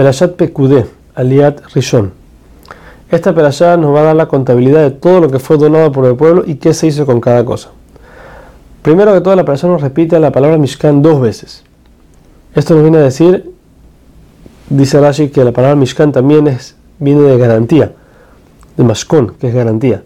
[0.00, 2.10] Perashat Pekudé, Aliat Rishon.
[3.10, 6.06] Esta perashá nos va a dar la contabilidad de todo lo que fue donado por
[6.06, 7.68] el pueblo y qué se hizo con cada cosa.
[8.80, 11.64] Primero que todo, la perashá nos repite la palabra Mishkan dos veces.
[12.54, 13.52] Esto nos viene a decir,
[14.70, 17.92] dice Rashi, que la palabra Mishkan también es, viene de garantía,
[18.78, 20.02] de Mashkon, que es garantía,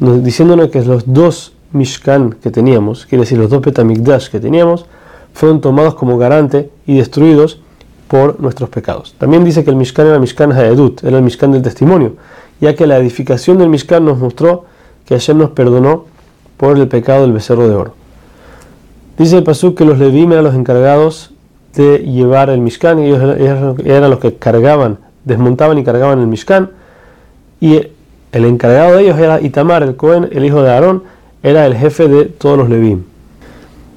[0.00, 4.86] diciéndonos que los dos Mishkan que teníamos, quiere decir los dos Petamikdash que teníamos,
[5.34, 7.60] fueron tomados como garante y destruidos
[8.10, 9.14] por nuestros pecados.
[9.18, 12.14] También dice que el Mishkan era Mishkan Haedut, era el Mishkan del testimonio,
[12.60, 14.64] ya que la edificación del Mishkan nos mostró
[15.06, 16.06] que Hashem nos perdonó
[16.56, 17.94] por el pecado del becerro de oro.
[19.16, 21.30] Dice el Pasuk que los Levim eran los encargados
[21.76, 26.70] de llevar el Mishkan, y ellos eran los que cargaban, desmontaban y cargaban el Mishkan,
[27.60, 27.76] y
[28.32, 31.04] el encargado de ellos era Itamar, el Cohen, el hijo de Aarón,
[31.44, 33.04] era el jefe de todos los Levim.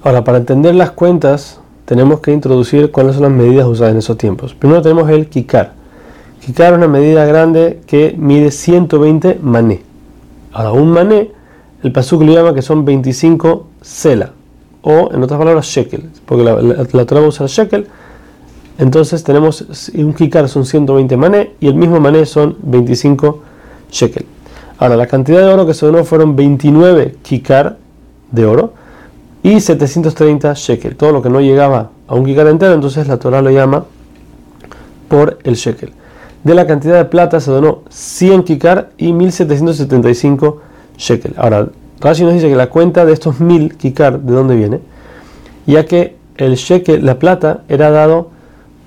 [0.04, 4.18] Ahora, para entender las cuentas tenemos que introducir cuáles son las medidas usadas en esos
[4.18, 4.54] tiempos.
[4.54, 5.74] Primero tenemos el kikar.
[6.40, 9.82] Kikar es una medida grande que mide 120 mané.
[10.52, 11.32] Ahora, un mané,
[11.84, 14.32] el pasuk lo llama que son 25 sela,
[14.82, 17.88] o en otras palabras, shekel, porque la, la, usa shekel.
[18.78, 23.42] Entonces tenemos un kikar son 120 mané y el mismo mané son 25
[23.92, 24.26] shekel.
[24.80, 27.78] Ahora, la cantidad de oro que se donó fueron 29 kikar
[28.32, 28.74] de oro
[29.44, 30.96] y 730 shekel.
[30.96, 33.86] Todo lo que no llegaba a un kikar entero, entonces la Torah lo llama
[35.10, 35.92] por el shekel.
[36.44, 40.62] De la cantidad de plata se donó 100 kikar y 1775
[40.98, 41.34] shekel.
[41.38, 41.68] Ahora,
[42.00, 44.80] Rashi nos dice que la cuenta de estos 1000 kikar, ¿de dónde viene?
[45.66, 48.32] Ya que el shekel, la plata, era dado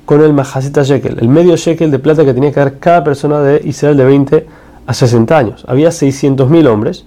[0.07, 3.41] con el mahasita shekel, el medio shekel de plata que tenía que dar cada persona
[3.41, 4.47] de Israel de 20
[4.87, 5.65] a 60 años.
[5.67, 7.05] Había 600.000 hombres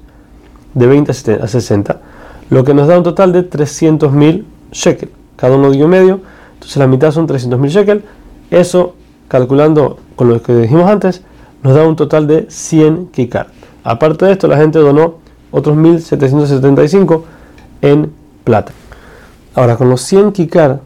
[0.74, 1.12] de 20
[1.42, 2.02] a 60
[2.50, 5.12] lo que nos da un total de 300.000 shekel.
[5.36, 6.22] Cada uno dio medio,
[6.54, 8.04] entonces la mitad son 300.000 shekel.
[8.52, 8.96] Eso,
[9.28, 11.22] calculando con lo que dijimos antes,
[11.64, 13.48] nos da un total de 100 kikar.
[13.84, 15.16] Aparte de esto, la gente donó
[15.52, 17.24] otros 1.775
[17.82, 18.12] en
[18.44, 18.72] plata.
[19.56, 20.82] Ahora, con los 100 kikar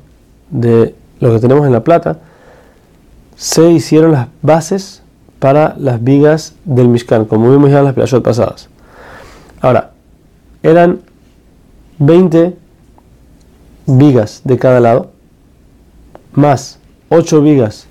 [0.50, 2.20] de lo que tenemos en la plata,
[3.36, 5.02] se hicieron las bases
[5.40, 8.70] para las vigas del Mishkan, como vimos ya en las playas pasadas.
[9.60, 9.92] Ahora,
[10.62, 11.02] eran
[12.06, 12.56] 20
[13.86, 15.12] vigas de cada lado,
[16.34, 17.88] más 8 vigas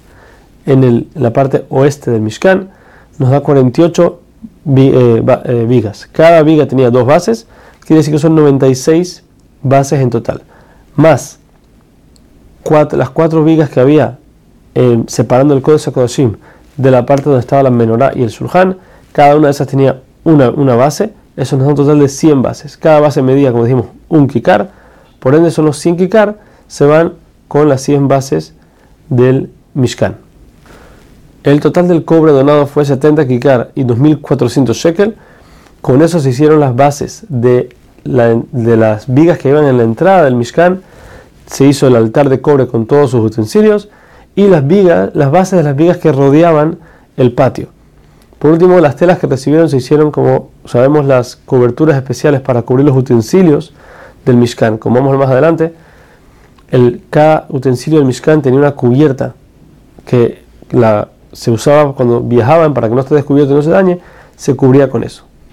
[0.67, 2.71] en, la parte oeste del Mishkan,
[3.19, 4.21] nos da 48
[4.77, 6.09] eh, eh, vigas.
[6.13, 7.47] Cada viga tenía dos bases,
[7.81, 9.25] quiere decir que son 96
[9.63, 10.43] bases en total.
[10.95, 11.39] Más
[12.93, 14.19] las cuatro vigas que había
[14.75, 16.37] eh, separando el Kodesh Kodoshim
[16.77, 18.79] de la parte donde estaba la menorá y el surjan,
[19.13, 22.43] cada una de esas tenía una, una base eso nos da un total de 100
[22.43, 22.77] bases.
[22.77, 24.71] Cada base medía, como dijimos, un kikar.
[25.19, 27.15] Por ende, son los 100 kikar, se van
[27.49, 28.55] con las 100 bases
[29.09, 30.17] del Mishkan.
[31.45, 35.17] El total del cobre donado fue 70 kikar y 2.400 shekel.
[35.81, 37.75] Con eso se hicieron las bases de,
[38.05, 40.83] de las vigas que iban en la entrada del Mishkan.
[41.47, 43.89] Se hizo el altar de cobre con todos sus utensilios
[44.35, 46.79] y las vigas, las bases de las vigas que rodeaban
[47.17, 47.69] el patio.
[48.39, 52.87] Por último, las telas que recibieron se hicieron, como sabemos, las coberturas especiales para cubrir
[52.87, 53.73] los utensilios
[54.25, 54.79] del Mishkan.
[54.79, 55.75] Como vamos más adelante,
[56.71, 59.35] el, cada utensilio del Mishkan tenía una cubierta
[60.07, 64.01] que la, se usaba cuando viajaban para que no esté descubierto y no se dañe,
[64.37, 65.25] se cubría con eso.